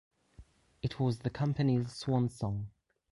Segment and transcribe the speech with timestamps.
[0.81, 2.71] It was the company's swan song.